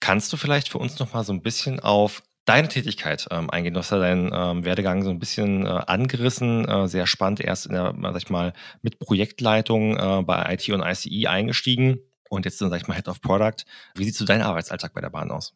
Kannst 0.00 0.32
du 0.32 0.36
vielleicht 0.36 0.68
für 0.68 0.78
uns 0.78 0.98
noch 0.98 1.12
mal 1.12 1.24
so 1.24 1.32
ein 1.32 1.42
bisschen 1.42 1.80
auf 1.80 2.22
deine 2.44 2.68
Tätigkeit 2.68 3.26
ähm, 3.30 3.50
eingehen? 3.50 3.74
Du 3.74 3.80
hast 3.80 3.90
ja 3.90 3.98
deinen 3.98 4.30
ähm, 4.32 4.64
Werdegang 4.64 5.02
so 5.02 5.10
ein 5.10 5.18
bisschen 5.18 5.66
äh, 5.66 5.68
angerissen, 5.68 6.66
äh, 6.66 6.86
sehr 6.86 7.06
spannend, 7.06 7.40
erst 7.40 7.66
in 7.66 7.72
der, 7.72 7.94
sag 8.00 8.16
ich 8.16 8.30
mal, 8.30 8.52
mit 8.82 8.98
Projektleitung 8.98 9.96
äh, 9.96 10.22
bei 10.22 10.54
IT 10.54 10.68
und 10.70 10.82
ICE 10.82 11.26
eingestiegen 11.26 11.98
und 12.28 12.44
jetzt, 12.44 12.58
sag 12.58 12.74
ich 12.76 12.86
mal, 12.86 12.94
Head 12.94 13.08
of 13.08 13.20
Product. 13.20 13.64
Wie 13.94 14.04
sieht 14.04 14.14
so 14.14 14.24
dein 14.24 14.42
Arbeitsalltag 14.42 14.92
bei 14.94 15.00
der 15.00 15.10
Bahn 15.10 15.30
aus? 15.30 15.54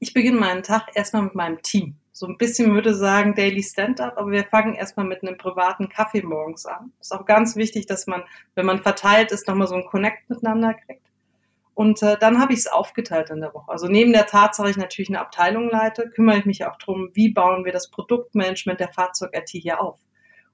Ich 0.00 0.12
beginne 0.12 0.38
meinen 0.38 0.62
Tag 0.62 0.88
erstmal 0.94 1.22
mit 1.22 1.34
meinem 1.34 1.62
Team 1.62 1.96
so 2.14 2.28
ein 2.28 2.38
bisschen 2.38 2.72
würde 2.72 2.94
sagen 2.94 3.34
Daily 3.34 3.62
Stand-up, 3.62 4.16
aber 4.16 4.30
wir 4.30 4.44
fangen 4.44 4.74
erstmal 4.74 5.04
mit 5.04 5.22
einem 5.22 5.36
privaten 5.36 5.88
Kaffee 5.88 6.22
morgens 6.22 6.64
an. 6.64 6.92
Ist 7.00 7.12
auch 7.12 7.26
ganz 7.26 7.56
wichtig, 7.56 7.86
dass 7.86 8.06
man, 8.06 8.22
wenn 8.54 8.64
man 8.64 8.82
verteilt 8.82 9.32
ist, 9.32 9.48
nochmal 9.48 9.66
so 9.66 9.74
ein 9.74 9.84
Connect 9.84 10.30
miteinander 10.30 10.74
kriegt. 10.74 11.02
Und 11.74 12.04
äh, 12.04 12.16
dann 12.16 12.40
habe 12.40 12.52
ich 12.52 12.60
es 12.60 12.66
aufgeteilt 12.68 13.30
in 13.30 13.40
der 13.40 13.52
Woche. 13.52 13.68
Also 13.68 13.88
neben 13.88 14.12
der 14.12 14.26
Tatsache, 14.26 14.70
ich 14.70 14.76
natürlich 14.76 15.08
eine 15.08 15.20
Abteilung 15.20 15.68
leite, 15.68 16.08
kümmere 16.08 16.38
ich 16.38 16.44
mich 16.44 16.64
auch 16.64 16.76
darum, 16.76 17.10
wie 17.14 17.32
bauen 17.32 17.64
wir 17.64 17.72
das 17.72 17.90
Produktmanagement 17.90 18.78
der 18.78 18.92
Fahrzeug-IT 18.92 19.48
hier 19.50 19.80
auf. 19.80 19.98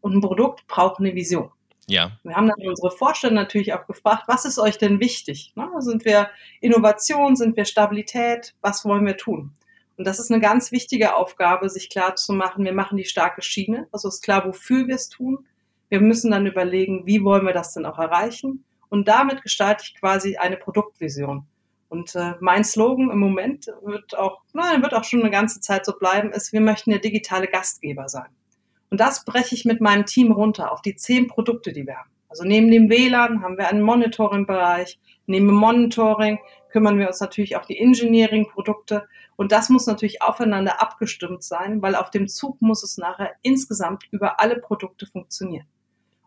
Und 0.00 0.14
ein 0.14 0.23
Produkt 0.23 0.67
braucht 0.67 0.99
eine 0.99 1.14
Vision. 1.14 1.50
Ja. 1.87 2.12
Wir 2.23 2.37
haben 2.37 2.49
dann 2.49 2.67
unsere 2.67 2.90
Vorstände 2.90 3.35
natürlich 3.35 3.75
auch 3.75 3.87
gefragt, 3.87 4.23
was 4.29 4.47
ist 4.47 4.59
euch 4.59 4.79
denn 4.79 4.99
wichtig? 4.99 5.52
Ne? 5.57 5.69
Sind 5.81 6.07
wir 6.07 6.31
Innovation, 6.62 7.37
sind 7.37 7.55
wir 7.55 7.67
Stabilität, 7.67 8.55
was 8.62 8.87
wollen 8.87 9.05
wir 9.05 9.19
tun? 9.19 9.52
Und 10.00 10.07
das 10.07 10.19
ist 10.19 10.33
eine 10.33 10.40
ganz 10.40 10.73
wichtige 10.73 11.14
Aufgabe, 11.14 11.69
sich 11.69 11.90
klar 11.90 12.16
zu 12.16 12.33
machen, 12.33 12.64
wir 12.64 12.73
machen 12.73 12.97
die 12.97 13.04
starke 13.04 13.42
Schiene. 13.42 13.87
Also 13.92 14.09
ist 14.09 14.23
klar, 14.23 14.47
wofür 14.47 14.88
wir 14.88 14.95
es 14.95 15.11
tun. 15.11 15.45
Wir 15.90 16.00
müssen 16.00 16.30
dann 16.30 16.47
überlegen, 16.47 17.04
wie 17.04 17.23
wollen 17.23 17.45
wir 17.45 17.52
das 17.52 17.75
denn 17.75 17.85
auch 17.85 17.99
erreichen. 17.99 18.64
Und 18.88 19.09
damit 19.09 19.42
gestalte 19.42 19.85
ich 19.87 20.00
quasi 20.00 20.38
eine 20.38 20.57
Produktvision. 20.57 21.45
Und 21.90 22.14
äh, 22.14 22.33
mein 22.40 22.64
Slogan 22.64 23.11
im 23.11 23.19
Moment 23.19 23.66
wird 23.83 24.16
auch, 24.16 24.40
nein, 24.54 24.83
wird 24.83 24.95
auch 24.95 25.04
schon 25.04 25.21
eine 25.21 25.30
ganze 25.30 25.61
Zeit 25.61 25.85
so 25.85 25.92
bleiben, 25.92 26.33
ist, 26.33 26.54
wir 26.54 26.62
möchten 26.62 26.92
der 26.92 27.00
digitale 27.00 27.47
Gastgeber 27.47 28.09
sein. 28.09 28.30
Und 28.88 29.00
das 29.00 29.26
breche 29.26 29.54
ich 29.54 29.66
mit 29.66 29.83
meinem 29.83 30.07
Team 30.07 30.33
runter 30.33 30.73
auf 30.73 30.80
die 30.80 30.97
zehn 30.97 31.26
Produkte, 31.26 31.75
die 31.75 31.87
wir 31.87 31.99
haben. 31.99 32.11
Also 32.30 32.45
neben 32.45 32.71
dem 32.71 32.88
WLAN 32.88 33.42
haben 33.42 33.59
wir 33.59 33.69
einen 33.69 33.83
Monitoring-Bereich. 33.83 34.99
Neben 35.26 35.49
dem 35.49 35.57
Monitoring 35.57 36.38
kümmern 36.71 36.99
wir 36.99 37.09
uns 37.09 37.21
natürlich 37.21 37.57
auch 37.57 37.65
die 37.65 37.79
Engineering-Produkte. 37.79 39.07
Und 39.37 39.53
das 39.53 39.69
muss 39.69 39.87
natürlich 39.87 40.23
aufeinander 40.23 40.81
abgestimmt 40.81 41.43
sein, 41.43 41.83
weil 41.83 41.95
auf 41.95 42.11
dem 42.11 42.29
Zug 42.29 42.61
muss 42.62 42.83
es 42.83 42.97
nachher 42.99 43.33
insgesamt 43.43 44.05
über 44.11 44.41
alle 44.41 44.59
Produkte 44.59 45.07
funktionieren. 45.07 45.67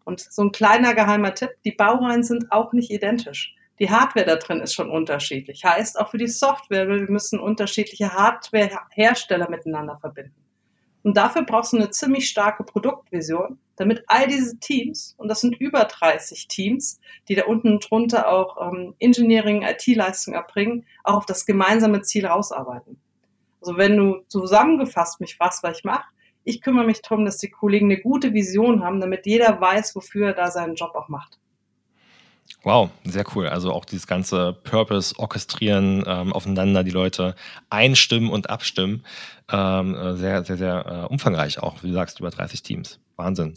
Und 0.03 0.19
so 0.19 0.43
ein 0.43 0.51
kleiner 0.51 0.93
geheimer 0.93 1.33
Tipp, 1.33 1.51
die 1.63 1.71
Baureihen 1.71 2.23
sind 2.23 2.51
auch 2.51 2.73
nicht 2.73 2.91
identisch. 2.91 3.55
Die 3.79 3.89
Hardware 3.89 4.25
da 4.25 4.35
drin 4.35 4.59
ist 4.59 4.73
schon 4.73 4.91
unterschiedlich. 4.91 5.63
Heißt 5.63 5.99
auch 5.99 6.09
für 6.09 6.17
die 6.17 6.27
Software, 6.27 6.87
wir 6.87 7.09
müssen 7.09 7.39
unterschiedliche 7.39 8.13
Hardware-Hersteller 8.13 9.49
miteinander 9.49 9.97
verbinden. 9.99 10.42
Und 11.03 11.17
dafür 11.17 11.43
brauchst 11.43 11.73
du 11.73 11.77
eine 11.77 11.89
ziemlich 11.89 12.29
starke 12.29 12.63
Produktvision, 12.63 13.59
damit 13.75 14.03
all 14.07 14.27
diese 14.27 14.57
Teams, 14.59 15.15
und 15.17 15.27
das 15.27 15.41
sind 15.41 15.59
über 15.59 15.83
30 15.83 16.47
Teams, 16.47 16.99
die 17.27 17.35
da 17.35 17.45
unten 17.45 17.79
drunter 17.79 18.29
auch 18.29 18.71
ähm, 18.71 18.95
Engineering, 18.99 19.63
IT-Leistung 19.63 20.33
erbringen, 20.33 20.85
auch 21.03 21.15
auf 21.15 21.25
das 21.25 21.45
gemeinsame 21.45 22.01
Ziel 22.03 22.25
rausarbeiten. 22.25 22.97
Also 23.59 23.77
wenn 23.77 23.97
du 23.97 24.23
zusammengefasst 24.27 25.19
mich 25.19 25.35
fragst, 25.35 25.63
was 25.63 25.77
ich 25.77 25.83
mache, 25.83 26.05
ich 26.45 26.61
kümmere 26.61 26.85
mich 26.85 27.01
darum, 27.01 27.25
dass 27.25 27.37
die 27.37 27.49
Kollegen 27.49 27.91
eine 27.91 28.01
gute 28.01 28.33
Vision 28.33 28.83
haben, 28.83 28.99
damit 28.99 29.25
jeder 29.25 29.59
weiß, 29.59 29.95
wofür 29.95 30.27
er 30.27 30.33
da 30.33 30.51
seinen 30.51 30.75
Job 30.75 30.95
auch 30.95 31.09
macht. 31.09 31.39
Wow, 32.61 32.91
sehr 33.03 33.25
cool. 33.35 33.47
Also 33.47 33.73
auch 33.73 33.83
dieses 33.83 34.07
ganze 34.07 34.53
Purpose, 34.53 35.17
Orchestrieren, 35.17 36.03
ähm, 36.07 36.31
aufeinander 36.31 36.83
die 36.83 36.91
Leute 36.91 37.35
einstimmen 37.69 38.29
und 38.29 38.49
abstimmen. 38.49 39.03
Ähm, 39.51 39.95
äh, 39.95 40.15
sehr, 40.15 40.45
sehr, 40.45 40.57
sehr 40.57 40.85
äh, 40.85 41.11
umfangreich 41.11 41.59
auch, 41.59 41.83
wie 41.83 41.87
du 41.87 41.93
sagst, 41.93 42.19
über 42.19 42.29
30 42.29 42.63
Teams. 42.63 42.99
Wahnsinn. 43.17 43.55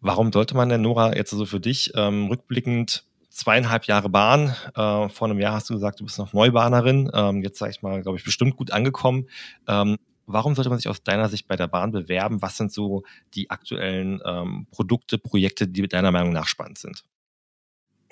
Warum 0.00 0.32
sollte 0.32 0.54
man 0.54 0.68
denn, 0.68 0.82
Nora, 0.82 1.16
jetzt 1.16 1.30
so 1.30 1.46
für 1.46 1.60
dich 1.60 1.92
ähm, 1.94 2.26
rückblickend 2.26 3.04
zweieinhalb 3.38 3.84
Jahre 3.84 4.08
Bahn. 4.08 4.54
Äh, 4.74 5.08
vor 5.08 5.28
einem 5.28 5.38
Jahr 5.38 5.54
hast 5.54 5.70
du 5.70 5.74
gesagt, 5.74 6.00
du 6.00 6.04
bist 6.04 6.18
noch 6.18 6.32
Neubahnerin. 6.32 7.10
Ähm, 7.14 7.42
jetzt 7.42 7.58
sage 7.58 7.70
ich 7.70 7.82
mal, 7.82 8.02
glaube 8.02 8.18
ich, 8.18 8.24
bestimmt 8.24 8.56
gut 8.56 8.72
angekommen. 8.72 9.28
Ähm, 9.66 9.96
warum 10.26 10.54
sollte 10.54 10.70
man 10.70 10.78
sich 10.78 10.88
aus 10.88 11.02
deiner 11.02 11.28
Sicht 11.28 11.46
bei 11.46 11.56
der 11.56 11.68
Bahn 11.68 11.92
bewerben? 11.92 12.42
Was 12.42 12.56
sind 12.56 12.72
so 12.72 13.04
die 13.34 13.48
aktuellen 13.50 14.20
ähm, 14.24 14.66
Produkte, 14.70 15.18
Projekte, 15.18 15.68
die 15.68 15.86
deiner 15.86 16.10
Meinung 16.10 16.32
nach 16.32 16.46
spannend 16.46 16.78
sind? 16.78 17.04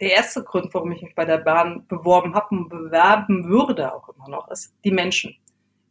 Der 0.00 0.12
erste 0.12 0.42
Grund, 0.42 0.72
warum 0.74 0.92
ich 0.92 1.02
mich 1.02 1.14
bei 1.14 1.24
der 1.24 1.38
Bahn 1.38 1.86
beworben 1.86 2.34
habe 2.34 2.54
und 2.54 2.68
bewerben 2.68 3.48
würde 3.48 3.94
auch 3.94 4.08
immer 4.10 4.28
noch, 4.28 4.50
ist 4.50 4.74
die 4.84 4.90
Menschen. 4.90 5.36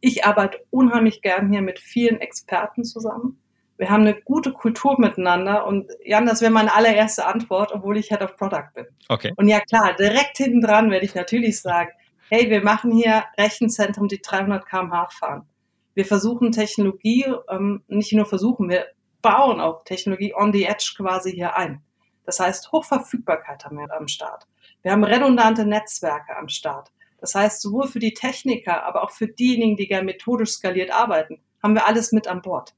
Ich 0.00 0.24
arbeite 0.24 0.64
unheimlich 0.70 1.22
gern 1.22 1.50
hier 1.50 1.62
mit 1.62 1.78
vielen 1.78 2.20
Experten 2.20 2.84
zusammen. 2.84 3.40
Wir 3.78 3.90
haben 3.90 4.02
eine 4.02 4.14
gute 4.14 4.52
Kultur 4.52 4.98
miteinander 4.98 5.66
und 5.66 5.90
Jan, 6.04 6.24
das 6.24 6.40
wäre 6.40 6.52
meine 6.52 6.74
allererste 6.74 7.26
Antwort, 7.26 7.72
obwohl 7.72 7.98
ich 7.98 8.08
Head 8.08 8.22
of 8.22 8.36
Product 8.36 8.68
bin. 8.74 8.86
Okay. 9.08 9.32
Und 9.36 9.48
ja 9.48 9.60
klar, 9.60 9.94
direkt 9.94 10.38
hinten 10.38 10.62
dran 10.62 10.90
werde 10.90 11.04
ich 11.04 11.14
natürlich 11.14 11.60
sagen, 11.60 11.90
hey, 12.30 12.48
wir 12.48 12.62
machen 12.62 12.90
hier 12.90 13.24
Rechenzentrum, 13.38 14.08
die 14.08 14.20
300 14.20 14.66
km/h 14.66 15.08
fahren. 15.10 15.46
Wir 15.94 16.04
versuchen 16.04 16.52
Technologie, 16.52 17.26
ähm, 17.50 17.82
nicht 17.88 18.12
nur 18.12 18.26
versuchen, 18.26 18.68
wir 18.68 18.86
bauen 19.22 19.60
auch 19.60 19.84
Technologie 19.84 20.34
on 20.34 20.52
the 20.52 20.64
edge 20.64 20.94
quasi 20.96 21.32
hier 21.32 21.56
ein. 21.56 21.82
Das 22.26 22.40
heißt, 22.40 22.72
Hochverfügbarkeit 22.72 23.64
haben 23.64 23.78
wir 23.78 23.90
am 23.92 24.08
Start. 24.08 24.46
Wir 24.82 24.92
haben 24.92 25.04
redundante 25.04 25.64
Netzwerke 25.64 26.36
am 26.36 26.48
Start. 26.48 26.92
Das 27.20 27.34
heißt, 27.34 27.62
sowohl 27.62 27.88
für 27.88 27.98
die 27.98 28.14
Techniker, 28.14 28.84
aber 28.84 29.02
auch 29.02 29.10
für 29.10 29.28
diejenigen, 29.28 29.76
die 29.76 29.86
gerne 29.86 30.04
methodisch 30.04 30.50
skaliert 30.50 30.92
arbeiten, 30.92 31.40
haben 31.62 31.74
wir 31.74 31.86
alles 31.86 32.12
mit 32.12 32.28
an 32.28 32.42
Bord. 32.42 32.74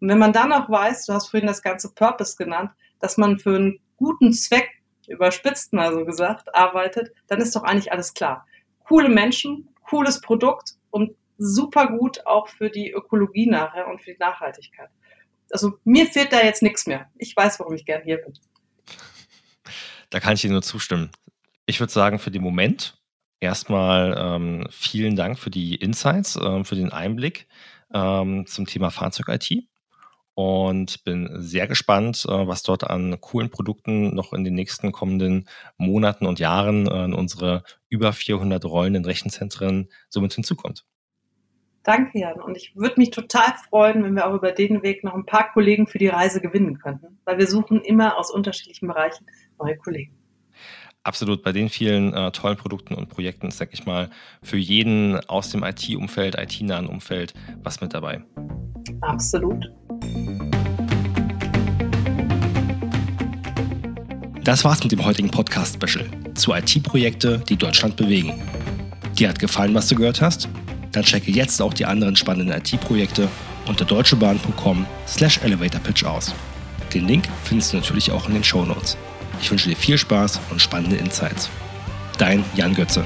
Und 0.00 0.08
wenn 0.08 0.18
man 0.18 0.32
dann 0.32 0.52
auch 0.52 0.70
weiß, 0.70 1.06
du 1.06 1.12
hast 1.12 1.28
vorhin 1.28 1.46
das 1.46 1.62
ganze 1.62 1.92
Purpose 1.92 2.36
genannt, 2.36 2.70
dass 3.00 3.16
man 3.16 3.38
für 3.38 3.56
einen 3.56 3.80
guten 3.96 4.32
Zweck, 4.32 4.70
überspitzt 5.06 5.72
mal 5.72 5.92
so 5.92 6.04
gesagt, 6.04 6.54
arbeitet, 6.54 7.12
dann 7.26 7.40
ist 7.40 7.54
doch 7.54 7.62
eigentlich 7.62 7.92
alles 7.92 8.14
klar. 8.14 8.46
Coole 8.84 9.08
Menschen, 9.08 9.68
cooles 9.88 10.20
Produkt 10.20 10.76
und 10.90 11.14
super 11.36 11.88
gut 11.88 12.26
auch 12.26 12.48
für 12.48 12.70
die 12.70 12.90
Ökologie 12.90 13.46
nachher 13.46 13.88
und 13.88 14.00
für 14.02 14.12
die 14.12 14.18
Nachhaltigkeit. 14.18 14.88
Also 15.50 15.74
mir 15.84 16.06
fehlt 16.06 16.32
da 16.32 16.42
jetzt 16.42 16.62
nichts 16.62 16.86
mehr. 16.86 17.10
Ich 17.16 17.36
weiß, 17.36 17.60
warum 17.60 17.74
ich 17.74 17.84
gern 17.84 18.02
hier 18.02 18.18
bin. 18.18 18.32
Da 20.10 20.20
kann 20.20 20.34
ich 20.34 20.42
dir 20.42 20.50
nur 20.50 20.62
zustimmen. 20.62 21.10
Ich 21.66 21.80
würde 21.80 21.92
sagen, 21.92 22.18
für 22.18 22.30
den 22.30 22.42
Moment 22.42 22.98
erstmal 23.40 24.14
ähm, 24.18 24.66
vielen 24.70 25.16
Dank 25.16 25.38
für 25.38 25.50
die 25.50 25.74
Insights, 25.74 26.36
ähm, 26.36 26.64
für 26.64 26.76
den 26.76 26.92
Einblick 26.92 27.48
ähm, 27.92 28.46
zum 28.46 28.66
Thema 28.66 28.90
Fahrzeug-IT 28.90 29.64
und 30.34 31.04
bin 31.04 31.30
sehr 31.40 31.66
gespannt, 31.66 32.26
äh, 32.28 32.46
was 32.46 32.62
dort 32.62 32.84
an 32.84 33.20
coolen 33.20 33.50
Produkten 33.50 34.14
noch 34.14 34.32
in 34.32 34.44
den 34.44 34.54
nächsten 34.54 34.92
kommenden 34.92 35.48
Monaten 35.76 36.26
und 36.26 36.40
Jahren 36.40 36.86
äh, 36.86 37.04
in 37.04 37.14
unsere 37.14 37.62
über 37.88 38.12
400 38.12 38.64
rollenden 38.64 39.04
Rechenzentren 39.04 39.88
somit 40.08 40.34
hinzukommt. 40.34 40.84
Danke, 41.84 42.18
Jan. 42.18 42.40
Und 42.40 42.56
ich 42.56 42.74
würde 42.74 42.94
mich 42.96 43.10
total 43.10 43.52
freuen, 43.68 44.02
wenn 44.02 44.14
wir 44.14 44.26
auch 44.26 44.34
über 44.34 44.52
den 44.52 44.82
Weg 44.82 45.04
noch 45.04 45.14
ein 45.14 45.26
paar 45.26 45.52
Kollegen 45.52 45.86
für 45.86 45.98
die 45.98 46.08
Reise 46.08 46.40
gewinnen 46.40 46.78
könnten, 46.78 47.18
weil 47.26 47.38
wir 47.38 47.46
suchen 47.46 47.82
immer 47.82 48.16
aus 48.18 48.30
unterschiedlichen 48.30 48.88
Bereichen 48.88 49.26
neue 49.58 49.76
Kollegen. 49.76 50.12
Absolut, 51.02 51.42
bei 51.42 51.52
den 51.52 51.68
vielen 51.68 52.14
äh, 52.14 52.32
tollen 52.32 52.56
Produkten 52.56 52.94
und 52.94 53.10
Projekten 53.10 53.48
ist, 53.48 53.60
denke 53.60 53.74
ich 53.74 53.84
mal, 53.84 54.08
für 54.42 54.56
jeden 54.56 55.20
aus 55.28 55.50
dem 55.50 55.62
IT-Umfeld, 55.62 56.38
IT-nahen 56.38 56.86
Umfeld 56.86 57.34
was 57.62 57.82
mit 57.82 57.92
dabei. 57.92 58.22
Absolut. 59.02 59.70
Das 64.42 64.64
war's 64.64 64.82
mit 64.82 64.92
dem 64.92 65.04
heutigen 65.04 65.30
Podcast-Special 65.30 66.06
zu 66.34 66.54
IT-Projekte, 66.54 67.42
die 67.46 67.56
Deutschland 67.56 67.96
bewegen. 67.96 68.32
Dir 69.18 69.28
hat 69.28 69.38
gefallen, 69.38 69.74
was 69.74 69.88
du 69.88 69.96
gehört 69.96 70.22
hast? 70.22 70.48
Dann 70.94 71.04
checke 71.04 71.30
jetzt 71.30 71.60
auch 71.60 71.74
die 71.74 71.86
anderen 71.86 72.16
spannenden 72.16 72.56
IT-Projekte 72.56 73.28
unter 73.66 73.84
deutschebahn.com 73.84 74.86
slash 75.06 75.40
elevatorpitch 75.42 76.04
aus. 76.04 76.34
Den 76.94 77.08
Link 77.08 77.24
findest 77.42 77.72
du 77.72 77.78
natürlich 77.78 78.12
auch 78.12 78.28
in 78.28 78.34
den 78.34 78.44
Show 78.44 78.64
Notes. 78.64 78.96
Ich 79.40 79.50
wünsche 79.50 79.68
dir 79.68 79.76
viel 79.76 79.98
Spaß 79.98 80.40
und 80.50 80.62
spannende 80.62 80.96
Insights. 80.96 81.50
Dein 82.18 82.44
Jan 82.54 82.74
Götze. 82.74 83.04